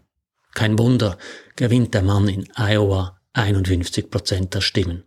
Kein 0.54 0.78
Wunder, 0.78 1.18
gewinnt 1.56 1.92
der 1.92 2.02
Mann 2.02 2.28
in 2.28 2.48
Iowa 2.56 3.18
51 3.34 4.10
Prozent 4.10 4.54
der 4.54 4.62
Stimmen. 4.62 5.04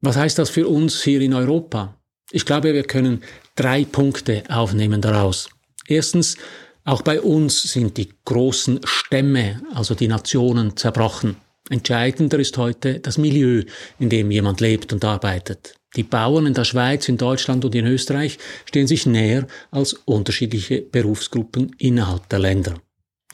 Was 0.00 0.16
heißt 0.16 0.38
das 0.38 0.50
für 0.50 0.68
uns 0.68 1.02
hier 1.02 1.20
in 1.20 1.34
Europa? 1.34 2.00
Ich 2.30 2.46
glaube, 2.46 2.72
wir 2.72 2.84
können 2.84 3.22
drei 3.56 3.84
Punkte 3.84 4.44
aufnehmen 4.48 5.00
daraus. 5.00 5.50
Erstens, 5.86 6.36
auch 6.84 7.02
bei 7.02 7.20
uns 7.20 7.62
sind 7.62 7.96
die 7.96 8.12
großen 8.24 8.80
Stämme, 8.84 9.60
also 9.74 9.94
die 9.94 10.08
Nationen, 10.08 10.76
zerbrochen. 10.76 11.36
Entscheidender 11.70 12.38
ist 12.38 12.56
heute 12.58 13.00
das 13.00 13.18
Milieu, 13.18 13.62
in 13.98 14.08
dem 14.08 14.30
jemand 14.30 14.60
lebt 14.60 14.92
und 14.92 15.04
arbeitet. 15.04 15.74
Die 15.96 16.02
Bauern 16.02 16.46
in 16.46 16.54
der 16.54 16.64
Schweiz, 16.64 17.08
in 17.08 17.18
Deutschland 17.18 17.64
und 17.64 17.74
in 17.74 17.86
Österreich 17.86 18.38
stehen 18.64 18.86
sich 18.86 19.06
näher 19.06 19.46
als 19.70 19.92
unterschiedliche 19.92 20.80
Berufsgruppen 20.80 21.74
innerhalb 21.78 22.28
der 22.30 22.38
Länder. 22.38 22.74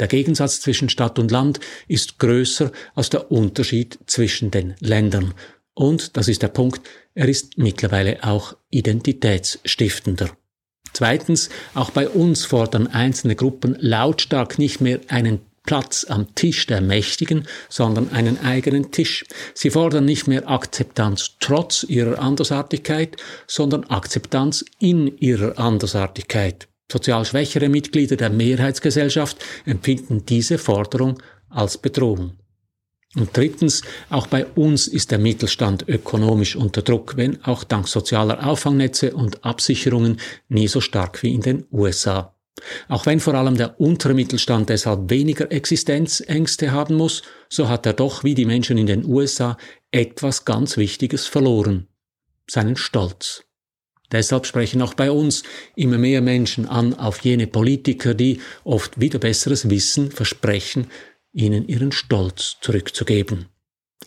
Der 0.00 0.08
Gegensatz 0.08 0.60
zwischen 0.60 0.88
Stadt 0.88 1.18
und 1.18 1.30
Land 1.30 1.60
ist 1.88 2.18
größer 2.18 2.70
als 2.94 3.10
der 3.10 3.30
Unterschied 3.30 3.98
zwischen 4.06 4.50
den 4.50 4.74
Ländern. 4.80 5.34
Und, 5.74 6.16
das 6.16 6.28
ist 6.28 6.42
der 6.42 6.48
Punkt, 6.48 6.88
er 7.14 7.28
ist 7.28 7.58
mittlerweile 7.58 8.22
auch 8.24 8.56
identitätsstiftender. 8.70 10.30
Zweitens, 10.92 11.50
auch 11.74 11.90
bei 11.90 12.08
uns 12.08 12.44
fordern 12.44 12.88
einzelne 12.88 13.36
Gruppen 13.36 13.76
lautstark 13.78 14.58
nicht 14.58 14.80
mehr 14.80 15.00
einen 15.08 15.40
Platz 15.68 16.06
am 16.08 16.34
Tisch 16.34 16.66
der 16.66 16.80
Mächtigen, 16.80 17.46
sondern 17.68 18.10
einen 18.10 18.42
eigenen 18.42 18.90
Tisch. 18.90 19.26
Sie 19.52 19.68
fordern 19.68 20.06
nicht 20.06 20.26
mehr 20.26 20.48
Akzeptanz 20.48 21.32
trotz 21.40 21.84
ihrer 21.86 22.18
Andersartigkeit, 22.20 23.18
sondern 23.46 23.84
Akzeptanz 23.84 24.64
in 24.78 25.18
ihrer 25.18 25.58
Andersartigkeit. 25.58 26.68
Sozial 26.90 27.26
schwächere 27.26 27.68
Mitglieder 27.68 28.16
der 28.16 28.30
Mehrheitsgesellschaft 28.30 29.36
empfinden 29.66 30.24
diese 30.24 30.56
Forderung 30.56 31.22
als 31.50 31.76
Bedrohung. 31.76 32.32
Und 33.14 33.36
drittens, 33.36 33.82
auch 34.08 34.26
bei 34.26 34.46
uns 34.46 34.88
ist 34.88 35.10
der 35.10 35.18
Mittelstand 35.18 35.86
ökonomisch 35.86 36.56
unter 36.56 36.80
Druck, 36.80 37.18
wenn 37.18 37.44
auch 37.44 37.62
dank 37.62 37.88
sozialer 37.88 38.46
Auffangnetze 38.46 39.14
und 39.14 39.44
Absicherungen 39.44 40.18
nie 40.48 40.66
so 40.66 40.80
stark 40.80 41.22
wie 41.22 41.34
in 41.34 41.42
den 41.42 41.66
USA. 41.70 42.37
Auch 42.88 43.06
wenn 43.06 43.20
vor 43.20 43.34
allem 43.34 43.56
der 43.56 43.80
untere 43.80 44.14
Mittelstand 44.14 44.68
deshalb 44.68 45.10
weniger 45.10 45.50
Existenzängste 45.50 46.72
haben 46.72 46.96
muss, 46.96 47.22
so 47.48 47.68
hat 47.68 47.86
er 47.86 47.92
doch 47.92 48.24
wie 48.24 48.34
die 48.34 48.46
Menschen 48.46 48.78
in 48.78 48.86
den 48.86 49.04
USA 49.04 49.56
etwas 49.90 50.44
ganz 50.44 50.76
Wichtiges 50.76 51.26
verloren. 51.26 51.86
Seinen 52.48 52.76
Stolz. 52.76 53.44
Deshalb 54.10 54.46
sprechen 54.46 54.80
auch 54.80 54.94
bei 54.94 55.10
uns 55.10 55.42
immer 55.76 55.98
mehr 55.98 56.22
Menschen 56.22 56.66
an 56.66 56.94
auf 56.94 57.20
jene 57.20 57.46
Politiker, 57.46 58.14
die 58.14 58.40
oft 58.64 59.00
wieder 59.00 59.18
besseres 59.18 59.68
Wissen 59.68 60.10
versprechen, 60.10 60.86
ihnen 61.32 61.68
ihren 61.68 61.92
Stolz 61.92 62.56
zurückzugeben. 62.62 63.46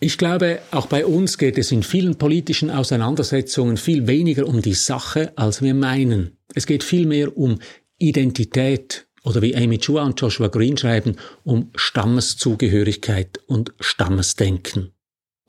Ich 0.00 0.18
glaube, 0.18 0.60
auch 0.72 0.86
bei 0.86 1.06
uns 1.06 1.38
geht 1.38 1.58
es 1.58 1.70
in 1.70 1.84
vielen 1.84 2.16
politischen 2.16 2.70
Auseinandersetzungen 2.70 3.76
viel 3.76 4.08
weniger 4.08 4.48
um 4.48 4.60
die 4.60 4.74
Sache, 4.74 5.32
als 5.36 5.62
wir 5.62 5.74
meinen. 5.74 6.38
Es 6.54 6.66
geht 6.66 6.82
vielmehr 6.82 7.36
um 7.36 7.60
Identität 8.02 9.06
oder 9.22 9.40
wie 9.42 9.54
Amy 9.56 9.78
Chua 9.78 10.02
und 10.02 10.20
Joshua 10.20 10.48
Green 10.48 10.76
schreiben, 10.76 11.16
um 11.44 11.70
Stammeszugehörigkeit 11.76 13.38
und 13.46 13.72
Stammesdenken. 13.78 14.92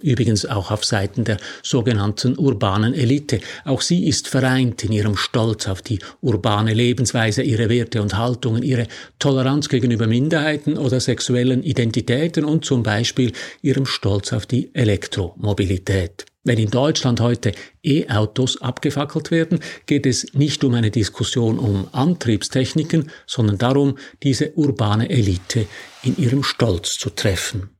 Übrigens 0.01 0.45
auch 0.45 0.71
auf 0.71 0.83
Seiten 0.83 1.23
der 1.23 1.37
sogenannten 1.61 2.37
urbanen 2.37 2.93
Elite. 2.93 3.39
Auch 3.63 3.81
sie 3.81 4.07
ist 4.07 4.27
vereint 4.27 4.83
in 4.83 4.91
ihrem 4.91 5.15
Stolz 5.15 5.67
auf 5.67 5.81
die 5.81 5.99
urbane 6.19 6.73
Lebensweise, 6.73 7.43
ihre 7.43 7.69
Werte 7.69 8.01
und 8.01 8.17
Haltungen, 8.17 8.63
ihre 8.63 8.87
Toleranz 9.19 9.69
gegenüber 9.69 10.07
Minderheiten 10.07 10.77
oder 10.77 10.99
sexuellen 10.99 11.63
Identitäten 11.63 12.43
und 12.43 12.65
zum 12.65 12.83
Beispiel 12.83 13.31
ihrem 13.61 13.85
Stolz 13.85 14.33
auf 14.33 14.45
die 14.45 14.71
Elektromobilität. 14.73 16.25
Wenn 16.43 16.57
in 16.57 16.69
Deutschland 16.69 17.21
heute 17.21 17.53
E-Autos 17.83 18.61
abgefackelt 18.61 19.31
werden, 19.31 19.59
geht 19.85 20.05
es 20.05 20.33
nicht 20.33 20.63
um 20.65 20.73
eine 20.73 20.91
Diskussion 20.91 21.57
um 21.57 21.87
Antriebstechniken, 21.93 23.09
sondern 23.25 23.57
darum, 23.57 23.97
diese 24.23 24.51
urbane 24.55 25.09
Elite 25.09 25.67
in 26.03 26.17
ihrem 26.17 26.43
Stolz 26.43 26.97
zu 26.97 27.11
treffen. 27.11 27.72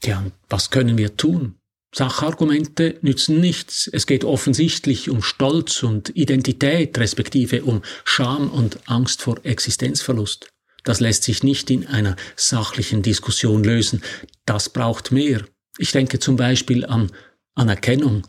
Tja, 0.00 0.24
was 0.48 0.70
können 0.70 0.96
wir 0.96 1.16
tun? 1.16 1.56
Sachargumente 1.94 2.98
nützen 3.02 3.40
nichts. 3.40 3.90
Es 3.92 4.06
geht 4.06 4.24
offensichtlich 4.24 5.10
um 5.10 5.22
Stolz 5.22 5.82
und 5.82 6.16
Identität, 6.16 6.96
respektive 6.98 7.64
um 7.64 7.82
Scham 8.04 8.50
und 8.50 8.88
Angst 8.88 9.22
vor 9.22 9.44
Existenzverlust. 9.44 10.48
Das 10.84 11.00
lässt 11.00 11.24
sich 11.24 11.42
nicht 11.42 11.68
in 11.70 11.86
einer 11.86 12.16
sachlichen 12.36 13.02
Diskussion 13.02 13.64
lösen. 13.64 14.02
Das 14.46 14.70
braucht 14.70 15.12
mehr. 15.12 15.44
Ich 15.78 15.92
denke 15.92 16.18
zum 16.18 16.36
Beispiel 16.36 16.86
an 16.86 17.10
Anerkennung 17.54 18.26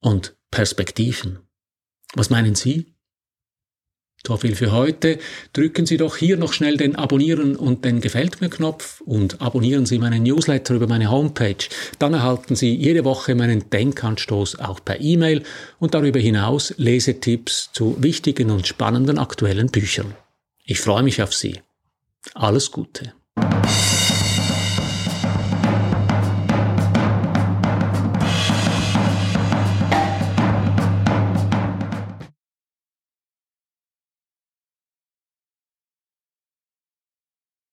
und 0.00 0.36
Perspektiven. 0.50 1.38
Was 2.14 2.30
meinen 2.30 2.54
Sie? 2.54 2.95
So 4.26 4.36
viel 4.36 4.56
für 4.56 4.72
heute. 4.72 5.20
Drücken 5.52 5.86
Sie 5.86 5.98
doch 5.98 6.16
hier 6.16 6.36
noch 6.36 6.52
schnell 6.52 6.76
den 6.76 6.96
Abonnieren 6.96 7.54
und 7.54 7.84
den 7.84 8.00
Gefällt 8.00 8.40
mir 8.40 8.48
Knopf 8.48 9.00
und 9.02 9.40
abonnieren 9.40 9.86
Sie 9.86 10.00
meinen 10.00 10.24
Newsletter 10.24 10.74
über 10.74 10.88
meine 10.88 11.12
Homepage. 11.12 11.68
Dann 12.00 12.12
erhalten 12.12 12.56
Sie 12.56 12.74
jede 12.74 13.04
Woche 13.04 13.36
meinen 13.36 13.70
Denkanstoß 13.70 14.58
auch 14.58 14.84
per 14.84 15.00
E-Mail 15.00 15.44
und 15.78 15.94
darüber 15.94 16.18
hinaus 16.18 16.74
Lesetipps 16.76 17.70
zu 17.72 18.02
wichtigen 18.02 18.50
und 18.50 18.66
spannenden 18.66 19.20
aktuellen 19.20 19.68
Büchern. 19.68 20.16
Ich 20.64 20.80
freue 20.80 21.04
mich 21.04 21.22
auf 21.22 21.32
Sie. 21.32 21.60
Alles 22.34 22.72
Gute. 22.72 23.12